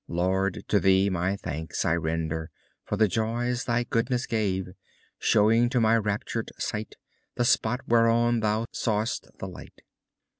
Lord! 0.07 0.63
to 0.69 0.79
thee 0.79 1.11
my 1.11 1.35
thanks 1.37 1.85
I 1.85 1.95
render 1.95 2.49
For 2.85 2.97
the 2.97 3.07
joys 3.07 3.65
thy 3.65 3.83
goodness 3.83 4.25
gave, 4.25 4.69
Showing 5.19 5.69
to 5.69 5.79
my 5.79 5.95
raptured 5.95 6.51
sight 6.57 6.95
The 7.35 7.45
spot 7.45 7.81
whereon 7.87 8.39
thou 8.39 8.65
saw'st 8.73 9.27
the 9.37 9.47
light. 9.47 9.83